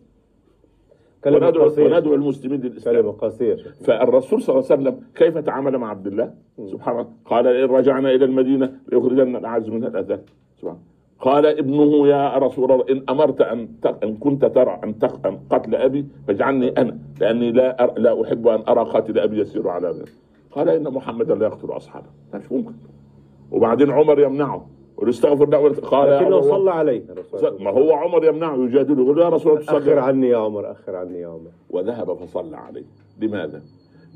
وندعو, 1.25 1.69
وندعو 1.95 2.13
المسلمين 2.15 2.61
للإسلام. 2.61 2.95
كلمة 2.95 3.11
قصير. 3.11 3.73
فالرسول 3.83 4.41
صلى 4.41 4.55
الله 4.59 4.71
عليه 4.71 4.81
وسلم 4.81 5.03
كيف 5.15 5.37
تعامل 5.37 5.77
مع 5.77 5.89
عبد 5.89 6.07
الله؟ 6.07 6.33
سبحان 6.71 6.95
الله. 6.95 7.07
قال 7.25 7.47
إن 7.47 7.69
رجعنا 7.69 8.11
إلى 8.11 8.25
المدينة 8.25 8.73
ليخرجن 8.91 9.35
الأعز 9.35 9.69
منها 9.69 9.87
الاذل 9.87 10.19
سبحان. 10.61 10.77
قال 11.19 11.45
ابنه 11.45 12.07
يا 12.07 12.37
رسول 12.37 12.71
الله 12.71 12.85
إن 12.89 13.03
أمرت 13.09 13.41
أن 13.41 13.67
إن 14.03 14.15
كنت 14.17 14.45
ترى 14.45 14.79
أن 14.83 14.99
تق- 14.99 15.27
أن 15.27 15.39
قتل 15.49 15.75
أبي 15.75 16.05
فاجعلني 16.27 16.69
أنا 16.69 16.97
لأني 17.21 17.51
لا 17.51 17.83
أر... 17.83 17.99
لا 17.99 18.21
أحب 18.23 18.47
أن 18.47 18.63
أرى 18.69 18.83
قاتل 18.91 19.19
أبي 19.19 19.39
يسير 19.39 19.67
على 19.69 19.87
ذلك. 19.87 20.13
قال 20.51 20.69
إن 20.69 20.83
محمدا 20.83 21.35
لا 21.35 21.45
يقتل 21.45 21.67
أصحابه. 21.71 22.07
مش 22.33 22.51
ممكن. 22.51 22.73
وبعدين 23.53 23.91
عمر 23.91 24.19
يمنعه. 24.19 24.67
ويستغفر 24.97 25.49
له 25.49 25.69
قال 25.69 26.09
يا 26.09 26.21
لكنه 26.21 26.41
صلى 26.41 26.71
عليه 26.71 27.03
ما 27.59 27.69
هو 27.69 27.93
عمر 27.93 28.25
يمنعه 28.25 28.55
يجادله. 28.55 29.03
يقول 29.03 29.19
يا 29.19 29.29
رسول 29.29 29.51
الله 29.51 29.65
تصلي 29.65 29.99
عني 29.99 30.29
يا 30.29 30.37
عمر 30.37 30.71
أخر 30.71 30.95
عني 30.95 31.19
يا 31.19 31.27
عمر. 31.27 31.51
وذهب 31.69 32.13
فصلى 32.13 32.57
عليه. 32.57 32.85
لماذا؟ 33.21 33.61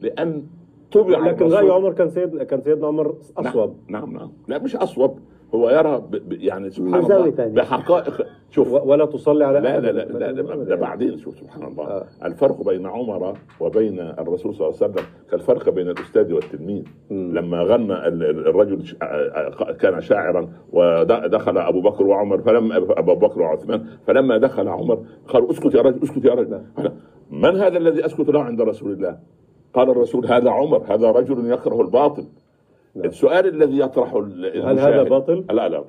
لأن 0.01 0.43
تبع 0.91 1.19
لكن 1.27 1.51
رأي 1.51 1.69
عمر 1.69 1.93
كان 1.93 2.09
سيد 2.09 2.43
كان 2.43 2.61
سيدنا 2.61 2.87
عمر 2.87 3.15
أصوب. 3.37 3.75
نعم 3.89 4.03
نعم, 4.03 4.13
نعم. 4.13 4.31
لا 4.47 4.59
مش 4.59 4.75
أصوب. 4.75 5.19
هو 5.55 5.69
يرى 5.69 5.97
ب... 6.11 6.11
ب... 6.29 6.33
يعني 6.33 6.69
سبحان 6.69 6.95
الله 7.05 7.29
تانية. 7.29 7.53
بحقائق 7.55 8.27
شوف 8.49 8.71
ولا 8.73 9.05
تصلي 9.05 9.45
على 9.45 9.59
لا 9.59 9.79
لا 9.79 9.91
لا 9.91 10.01
لا, 10.05 10.31
لا, 10.41 10.63
ده 10.63 10.75
بعدين 10.75 11.17
شوف 11.17 11.35
سبحان 11.39 11.63
الله 11.63 11.83
آه. 11.83 12.05
الفرق 12.25 12.63
بين 12.65 12.85
عمر 12.85 13.33
وبين 13.59 13.99
الرسول 13.99 14.55
صلى 14.55 14.67
الله 14.67 14.77
عليه 14.81 14.91
وسلم 14.93 15.05
كالفرق 15.31 15.69
بين 15.69 15.89
الأستاذ 15.89 16.33
والتلميذ. 16.33 16.83
لما 17.11 17.61
غنى 17.63 17.93
ال- 17.93 18.23
ال- 18.23 18.47
الرجل 18.47 18.85
ش- 18.85 18.95
آه، 19.01 19.71
كان 19.71 20.01
شاعرا 20.01 20.49
ودخل 20.73 21.57
أبو 21.57 21.81
بكر 21.81 22.07
وعمر 22.07 22.41
فلما 22.41 22.77
أبو 22.77 23.15
بكر 23.15 23.41
وعثمان 23.41 23.85
فلما 24.07 24.37
دخل 24.37 24.67
عمر 24.67 25.03
قال 25.27 25.49
اسكت 25.49 25.73
يا 25.75 25.81
رجل 25.81 26.03
اسكت 26.03 26.25
يا 26.25 26.33
رجل 26.33 26.61
قال 26.77 26.91
من 27.31 27.55
هذا 27.55 27.77
الذي 27.77 28.05
أسكت 28.05 28.29
له 28.29 28.41
عند 28.43 28.61
رسول 28.61 28.91
الله؟ 28.91 29.19
قال 29.73 29.89
الرسول 29.89 30.25
هذا 30.25 30.49
عمر 30.49 30.83
هذا 30.93 31.11
رجل 31.11 31.51
يكره 31.51 31.81
الباطل 31.81 32.21
نعم. 32.21 32.31
السؤال 33.05 33.47
الذي 33.47 33.79
يطرحه 33.79 34.19
هل 34.19 34.79
هذا 34.79 35.03
باطل؟ 35.03 35.45
لا 35.51 35.69
لا. 35.69 35.83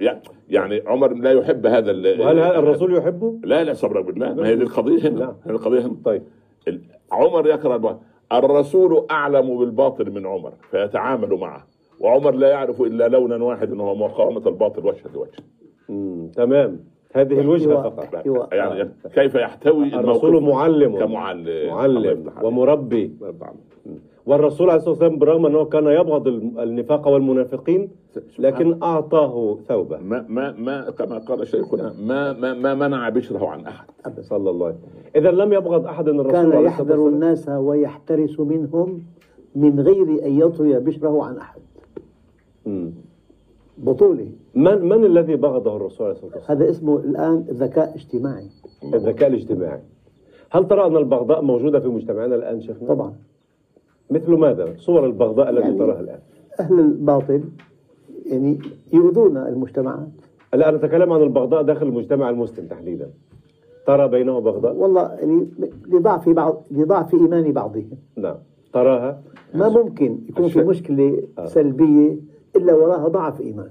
يعني- 0.48 0.82
عمر 0.86 1.12
لا 1.14 1.32
يحب 1.32 1.66
هذا 1.66 1.90
هذا 2.30 2.58
الرسول 2.58 2.96
يحبه؟ 2.96 3.38
لا 3.44 3.64
لا 3.64 3.74
صبرا 3.74 4.02
بالله. 4.02 4.34
ما 4.34 4.46
هي 4.48 4.56
دي 4.56 4.62
القضية 4.62 5.08
هنا. 5.08 5.20
نعم. 5.20 5.34
هي 5.44 5.50
القضية 5.50 5.80
هنا. 5.80 5.96
طيب. 6.04 6.22
عمر 7.12 7.46
يكره 7.48 7.74
الباطل 7.74 7.98
الرسول 8.32 9.06
أعلم 9.10 9.58
بالباطل 9.58 10.10
من 10.10 10.26
عمر 10.26 10.52
فيتعامل 10.70 11.34
معه. 11.34 11.66
وعمر 12.00 12.34
لا 12.34 12.48
يعرف 12.48 12.80
إلا 12.82 13.08
لونا 13.08 13.44
واحدا 13.44 13.82
وهو 13.82 13.94
مقاومة 13.94 14.48
الباطل 14.48 14.86
وجها 14.86 15.08
لوجه. 15.14 15.42
تمام. 16.34 16.80
هذه 17.14 17.40
الوجهة 17.40 17.70
أيوه 17.70 17.90
فقط. 17.90 18.52
يعني 18.54 18.90
كيف 19.14 19.34
يحتوي 19.34 19.86
الرسول 19.94 20.42
معلم. 20.42 20.98
كمعلم. 20.98 21.66
معلم. 21.68 22.32
ومربي. 22.42 23.12
والرسول 24.28 24.70
عليه 24.70 24.78
الصلاة 24.78 24.92
والسلام 24.92 25.18
برغم 25.18 25.46
أنه 25.46 25.64
كان 25.64 25.86
يبغض 25.86 26.26
النفاق 26.66 27.08
والمنافقين 27.08 27.88
لكن 28.38 28.82
أعطاه 28.82 29.58
ثوبه. 29.68 29.98
ما 29.98 30.24
ما 30.28 30.52
ما 30.52 30.90
كما 30.90 31.18
قال 31.18 31.46
شيخنا 31.46 31.92
ما 32.02 32.32
ما 32.32 32.54
ما 32.54 32.74
منع 32.74 33.08
بشره 33.08 33.46
عن 33.48 33.66
أحد. 33.66 33.86
صلى 34.20 34.50
الله 34.50 34.66
عليه 34.66 34.76
وسلم. 34.76 34.90
إذا 35.16 35.30
لم 35.30 35.52
يبغض 35.52 35.86
أحد 35.86 36.08
الرسول 36.08 36.32
كان 36.32 36.64
يحذر. 36.64 37.08
الناس 37.08 37.48
ويحترس 37.48 38.40
منهم 38.40 39.02
من 39.56 39.80
غير 39.80 40.26
أن 40.26 40.38
يطوي 40.38 40.78
بشره 40.78 41.24
عن 41.24 41.36
أحد. 41.36 41.60
مم. 42.66 42.92
بطولة. 43.78 44.28
من 44.54 44.88
من 44.88 45.04
الذي 45.04 45.36
بغضه 45.36 45.76
الرسول 45.76 46.06
عليه 46.06 46.16
الصلاة 46.16 46.34
والسلام؟ 46.34 46.58
هذا 46.58 46.70
اسمه 46.70 46.96
الآن 46.96 47.44
ذكاء 47.50 47.94
اجتماعي 47.94 48.48
الذكاء 48.94 49.28
الاجتماعي. 49.28 49.82
هل 50.50 50.68
ترى 50.68 50.86
أن 50.86 50.96
البغضاء 50.96 51.42
موجودة 51.42 51.80
في 51.80 51.88
مجتمعنا 51.88 52.34
الآن 52.34 52.60
شيخنا؟ 52.60 52.88
طبعا. 52.88 53.12
مثل 54.10 54.32
ماذا؟ 54.32 54.74
صور 54.76 55.06
البغضاء 55.06 55.50
التي 55.50 55.60
يعني- 55.60 55.78
تراها 55.78 56.00
الآن. 56.00 56.18
أهل 56.60 56.80
الباطل 56.80 57.40
يعني 58.26 58.58
يؤذون 58.92 59.36
المجتمعات. 59.36 60.08
لا 60.54 60.68
أنا 60.68 60.76
أتكلم 60.76 61.12
عن 61.12 61.22
البغضاء 61.22 61.62
داخل 61.62 61.86
المجتمع 61.86 62.30
المسلم 62.30 62.66
تحديدا. 62.66 63.10
ترى 63.86 64.08
بينه 64.08 64.38
بغضاء؟ 64.38 64.74
والله 64.74 65.12
يعني 65.14 65.48
لضعف 65.88 66.28
بعض 66.28 66.62
لضعف 66.70 67.14
إيمان 67.14 67.52
بعضهم. 67.52 67.90
نعم. 68.16 68.36
تراها؟ 68.72 69.22
ما 69.54 69.68
ممكن 69.68 70.18
يكون 70.28 70.48
في 70.48 70.58
الشيء- 70.58 70.68
مشكلة 70.68 71.22
سلبية 71.44 72.16
إلا 72.56 72.74
وراها 72.74 73.08
ضعف 73.08 73.40
إيمان. 73.40 73.70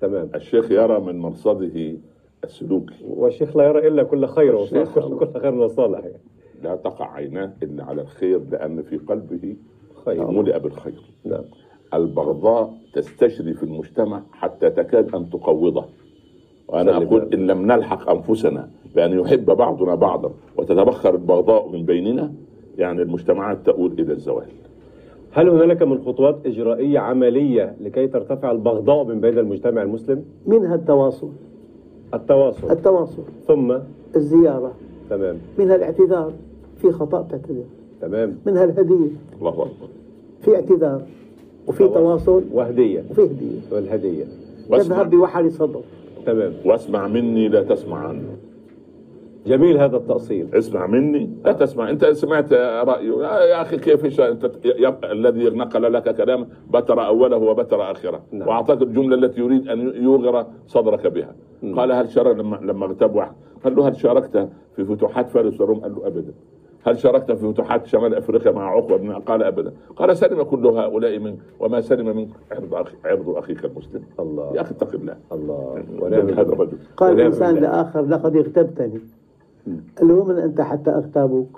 تمام. 0.00 0.28
الشيخ 0.34 0.70
يرى 0.70 1.00
من 1.00 1.18
مرصده 1.18 1.96
السلوكي 2.44 3.04
والشيخ 3.08 3.56
لا 3.56 3.64
يرى 3.68 3.88
إلا 3.88 4.02
كل 4.02 4.26
خير 4.26 4.62
الشيخ 4.62 4.98
وصالح 4.98 5.18
كل 5.24 5.40
خير 5.40 5.54
وصالح 5.54 5.98
يعني. 6.04 6.20
لا 6.62 6.76
تقع 6.76 7.12
عيناه 7.12 7.52
إلا 7.62 7.84
على 7.84 8.02
الخير 8.02 8.40
لأن 8.50 8.82
في 8.82 8.96
قلبه 8.96 9.56
خير 10.04 10.30
ملئ 10.30 10.58
بالخير. 10.58 11.02
نعم. 11.24 11.44
البغضاء 11.94 12.74
تستشري 12.94 13.54
في 13.54 13.62
المجتمع 13.62 14.22
حتى 14.32 14.70
تكاد 14.70 15.14
أن 15.14 15.30
تقوضه. 15.30 15.84
أقول 16.68 17.20
بالك. 17.20 17.34
إن 17.34 17.46
لم 17.46 17.72
نلحق 17.72 18.10
أنفسنا 18.10 18.68
بأن 18.94 19.18
يحب 19.18 19.46
بعضنا 19.46 19.94
بعضا 19.94 20.30
وتتبخر 20.56 21.14
البغضاء 21.14 21.68
من 21.68 21.84
بيننا 21.84 22.32
يعني 22.78 23.02
المجتمعات 23.02 23.66
تؤول 23.66 23.92
إلى 23.92 24.12
الزوال. 24.12 24.46
هل 25.32 25.48
هنالك 25.48 25.82
من 25.82 25.98
خطوات 25.98 26.46
إجرائية 26.46 26.98
عملية 26.98 27.76
لكي 27.80 28.06
ترتفع 28.06 28.50
البغضاء 28.50 29.04
من 29.04 29.20
بين 29.20 29.38
المجتمع 29.38 29.82
المسلم؟ 29.82 30.24
منها 30.46 30.74
التواصل. 30.74 31.28
التواصل. 32.14 32.70
التواصل. 32.70 33.22
ثم؟ 33.46 33.78
الزيارة. 34.16 34.72
تمام. 35.10 35.36
منها 35.58 35.76
الاعتذار 35.76 36.32
في 36.76 36.92
خطأ 36.92 37.22
تعتذر 37.22 37.64
تمام؟ 38.06 38.36
منها 38.46 38.64
الهدية. 38.64 39.10
الله 39.38 39.50
أكبر. 39.50 39.88
في 40.42 40.54
اعتذار 40.54 41.02
وفي 41.66 41.88
تواصل 41.88 42.44
وهدية. 42.52 43.04
وفي 43.10 43.22
هدية. 43.22 43.60
والهدية. 43.72 44.24
واسمع. 44.70 44.96
تذهب 44.96 45.10
بوحر 45.10 45.48
صدر. 45.48 45.80
تمام. 46.26 46.52
واسمع 46.64 47.08
مني 47.08 47.48
لا 47.48 47.62
تسمع 47.62 47.98
عنه. 47.98 48.36
جميل 49.46 49.78
هذا 49.78 49.96
التأصيل. 49.96 50.54
اسمع 50.54 50.86
مني 50.86 51.30
لا 51.44 51.52
تسمع. 51.52 51.90
أنت 51.90 52.04
سمعت 52.04 52.52
رايه 52.52 53.10
يا 53.22 53.62
أخي 53.62 53.76
كيف 53.76 54.04
إيش 54.04 54.20
انت 54.20 54.50
يبقى 54.64 55.12
الذي 55.12 55.44
نقل 55.44 55.92
لك 55.92 56.16
كلام 56.16 56.46
بتر 56.70 57.06
أوله 57.06 57.36
وبتر 57.36 57.90
آخره. 57.90 58.20
نعم. 58.32 58.48
واعطاك 58.48 58.82
الجملة 58.82 59.16
التي 59.16 59.40
يريد 59.40 59.68
أن 59.68 60.02
يوغر 60.02 60.46
صدرك 60.66 61.06
بها. 61.06 61.34
قال 61.76 61.92
هل 61.92 62.10
شارك 62.10 62.36
لما 62.36 62.56
لما 62.56 62.86
اغتاب 62.86 63.16
واحد. 63.16 63.32
قال 63.64 63.76
له 63.76 63.88
هل 63.88 63.96
شاركت 63.96 64.48
في 64.76 64.84
فتوحات 64.84 65.28
فارس 65.28 65.60
والروم 65.60 65.80
قال 65.80 65.94
له 65.94 66.06
ابدا. 66.06 66.34
هل 66.86 66.98
شاركت 66.98 67.32
في 67.32 67.52
فتوحات 67.52 67.86
شمال 67.86 68.14
أفريقيا 68.14 68.52
مع 68.52 68.70
عقبة 68.70 68.96
بن 68.96 69.12
قال 69.12 69.42
أبدا. 69.42 69.72
قال 69.96 70.16
سلم 70.16 70.42
كل 70.42 70.66
هؤلاء 70.66 71.18
من 71.18 71.36
وما 71.60 71.80
سلم 71.80 72.16
من 72.16 72.28
عرض 72.52 72.74
أخي 72.74 72.96
عرض 73.04 73.28
أخيك 73.28 73.64
المسلم. 73.64 74.02
الله. 74.20 74.52
يا 74.54 74.60
أخي 74.60 74.70
اتق 74.70 74.94
الله. 74.94 75.16
الله. 75.32 75.84
ونعم 76.00 76.28
هذا 76.28 76.52
الرجل. 76.52 76.78
قال 76.96 77.16
بالله. 77.16 77.50
لآخر 77.50 78.02
لقد 78.02 78.36
اغتبتني. 78.36 79.00
قال 79.98 80.08
له 80.08 80.24
من 80.24 80.38
أنت 80.38 80.60
حتى 80.60 80.90
أغتابك 80.90 81.56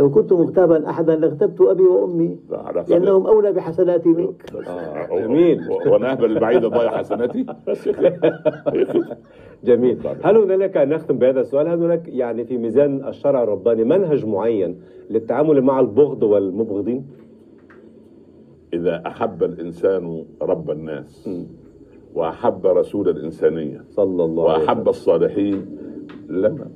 لو 0.00 0.10
كنت 0.10 0.32
مغتابا 0.32 0.90
أحدا 0.90 1.16
لاغتبت 1.16 1.60
أبي 1.60 1.82
وأمي 1.82 2.38
لأنهم 2.88 3.26
أولى 3.26 3.52
بحسناتي 3.52 4.08
منك. 4.08 4.44
آه، 4.68 5.20
جميل. 5.20 5.60
ونهبل 5.86 6.24
البعيد 6.24 6.64
ضايع 6.64 6.90
حسناتي. 6.90 7.44
جميل. 9.64 9.98
هل 10.22 10.36
هنالك 10.36 10.76
نختم 10.76 11.18
بهذا 11.18 11.40
السؤال 11.40 11.68
هل 11.68 11.82
هناك 11.82 12.08
يعني 12.08 12.44
في 12.44 12.58
ميزان 12.58 13.08
الشرع 13.08 13.42
الرباني 13.42 13.84
منهج 13.84 14.26
معين 14.26 14.80
للتعامل 15.10 15.62
مع 15.62 15.80
البغض 15.80 16.22
والمبغضين؟ 16.22 17.06
إذا 18.72 19.02
أحب 19.06 19.42
الإنسان 19.42 20.24
رب 20.42 20.70
الناس 20.70 21.30
وأحب 22.14 22.66
رسول 22.66 23.08
الإنسانية 23.08 23.84
صلى 23.90 24.24
الله 24.24 24.52
عليه 24.52 24.62
وأحب 24.62 24.88
الصالحين 24.88 25.66
لما 26.28 26.66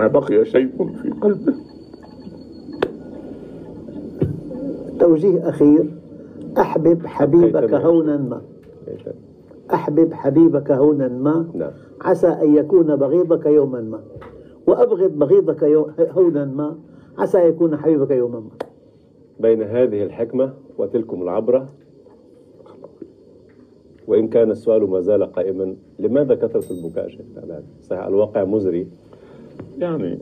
ما 0.00 0.06
بقي 0.06 0.44
شيء 0.44 0.68
في 1.02 1.10
قلبه. 1.10 1.54
توجيه 5.00 5.48
أخير. 5.48 5.90
أحبب 6.58 7.06
حبيبك. 7.06 7.74
هونا 7.74 8.16
ما. 8.16 8.42
أحبب 9.74 10.12
حبيبك 10.12 10.70
هونا 10.70 11.08
ما. 11.08 11.46
نعم. 11.54 11.70
عسى 12.00 12.26
أن 12.26 12.56
يكون 12.56 12.96
بغيضك 12.96 13.46
يوما 13.46 13.80
ما. 13.80 14.00
وأبغض 14.66 15.18
بغيضك 15.18 15.64
هونا 16.00 16.44
ما. 16.44 16.76
عسى 17.18 17.48
يكون 17.48 17.76
حبيبك 17.76 18.10
يوما 18.10 18.40
ما. 18.40 18.50
بين 19.40 19.62
هذه 19.62 20.02
الحكمة 20.02 20.52
وتلكم 20.78 21.22
العبرة 21.22 21.66
وإن 24.08 24.28
كان 24.28 24.50
السؤال 24.50 24.90
ما 24.90 25.00
زال 25.00 25.32
قائما 25.32 25.76
لماذا 25.98 26.34
كثرة 26.34 26.72
البكاء 26.72 27.08
شيخنا؟ 27.08 27.62
صحيح 27.82 28.06
الواقع 28.06 28.44
مزري. 28.44 28.86
يعني 29.78 30.18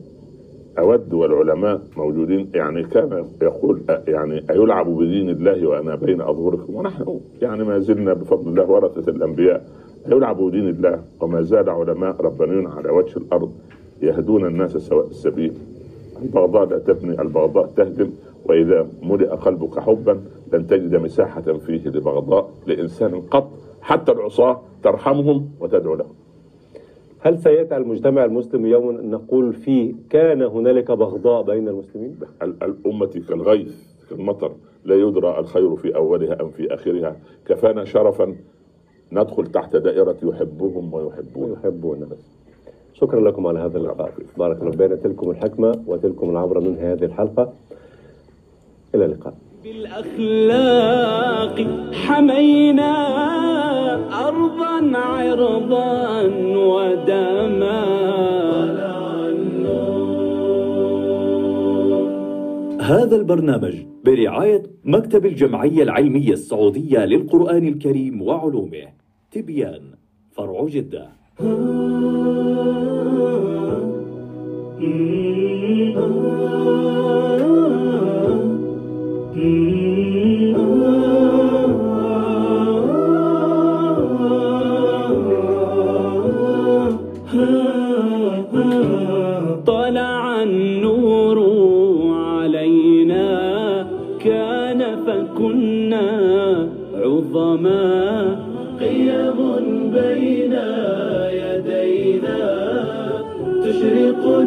أود 0.79 1.13
والعلماء 1.13 1.81
موجودين 1.97 2.49
يعني 2.53 2.83
كان 2.83 3.25
يقول 3.41 3.81
يعني 4.07 4.43
أيلعب 4.49 4.89
بدين 4.89 5.29
الله 5.29 5.67
وأنا 5.67 5.95
بين 5.95 6.21
أظهركم 6.21 6.75
ونحن 6.75 7.19
يعني 7.41 7.63
ما 7.63 7.79
زلنا 7.79 8.13
بفضل 8.13 8.47
الله 8.49 8.69
ورثة 8.71 9.11
الأنبياء 9.11 9.65
يلعب 10.07 10.41
بدين 10.41 10.69
الله؟ 10.69 11.03
وما 11.21 11.41
زال 11.41 11.69
علماء 11.69 12.21
ربانيون 12.21 12.67
على 12.67 12.89
وجه 12.89 13.17
الأرض 13.17 13.51
يهدون 14.01 14.45
الناس 14.45 14.77
سواء 14.77 15.07
السبيل. 15.07 15.53
البغضاء 16.21 16.65
لا 16.69 16.79
تبني 16.79 17.21
البغضاء 17.21 17.65
تهدم 17.77 18.09
وإذا 18.45 18.87
ملئ 19.03 19.27
قلبك 19.27 19.79
حبا 19.79 20.21
لن 20.53 20.67
تجد 20.67 20.95
مساحة 20.95 21.41
فيه 21.41 21.89
لبغضاء 21.89 22.49
لإنسان 22.67 23.21
قط 23.21 23.49
حتى 23.81 24.11
العصاة 24.11 24.61
ترحمهم 24.83 25.49
وتدعو 25.59 25.95
لهم. 25.95 26.13
هل 27.19 27.39
سيأتي 27.39 27.73
على 27.73 27.83
المجتمع 27.83 28.25
المسلم 28.25 28.65
يوم 28.65 28.89
أن 28.89 29.11
نقول 29.11 29.53
فيه 29.53 29.93
كان 30.09 30.41
هنالك 30.41 30.91
بغضاء 30.91 31.41
بين 31.43 31.67
المسلمين؟ 31.67 32.19
ال- 32.41 32.63
الأمة 32.63 33.21
كالغيث 33.29 33.75
كالمطر 34.09 34.51
لا 34.85 34.95
يدرى 34.95 35.39
الخير 35.39 35.75
في 35.75 35.95
أولها 35.95 36.41
أم 36.41 36.49
في 36.49 36.73
آخرها. 36.73 37.15
كفانا 37.45 37.85
شرفا 37.85 38.35
ندخل 39.11 39.47
تحت 39.47 39.75
دائرة 39.75 40.15
يحبهم 40.23 40.93
ويحبون. 40.93 41.53
يحبون. 41.53 42.09
شكرا 42.93 43.19
لكم 43.21 43.47
على 43.47 43.59
هذا 43.59 43.77
اللقاء. 43.77 44.11
بارك 44.37 44.61
الله 44.61 44.71
بين 44.71 45.01
تلكم 45.01 45.29
الحكمة 45.31 45.83
وتلكم 45.87 46.29
العبرة 46.29 46.59
من 46.59 46.77
هذه 46.77 47.03
الحلقة. 47.05 47.53
إلى 48.95 49.05
اللقاء. 49.05 49.33
بالأخلاق 49.63 51.67
حمينا 51.93 52.91
أرضا 54.27 54.97
عرضا 54.97 56.21
هذا 62.89 63.15
البرنامج 63.15 63.75
برعاية 64.05 64.63
مكتب 64.83 65.25
الجمعية 65.25 65.83
العلمية 65.83 66.33
السعودية 66.33 67.05
للقرآن 67.05 67.67
الكريم 67.67 68.21
وعلومه 68.21 68.87
تبيان 69.31 69.81
فرع 70.31 70.65
جدة. 70.67 71.09
طلع 89.65 90.43
النور 90.43 91.38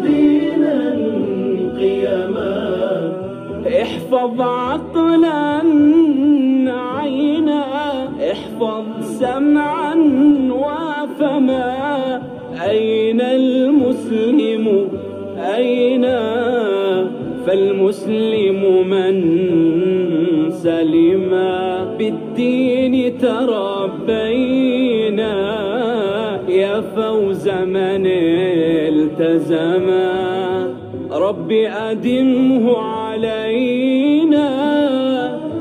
دينا 0.02 0.90
قيما 1.78 3.12
احفظ 3.82 4.40
عقلا 4.40 5.62
عينا. 6.66 7.62
احفظ 8.32 8.84
سمعا 9.02 9.94
وفما 10.50 11.72
أين 12.70 13.20
المسلم؟ 13.20 14.88
أين؟ 15.56 16.02
فالمسلم 17.46 18.88
من 18.90 19.14
سلم. 20.50 21.30
بالدين 21.98 23.18
تربينا 23.18 25.01
يا 26.62 26.80
فوز 26.96 27.48
من 27.48 28.06
التزما 28.92 30.12
رب 31.12 31.52
أدمه 31.88 32.78
علينا. 32.78 34.48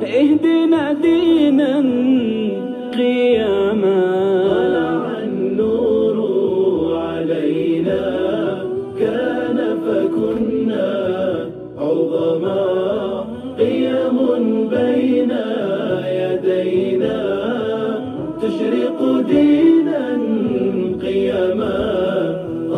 اهدنا 0.04 0.94
دينا 0.94 1.74
قياما 2.98 4.11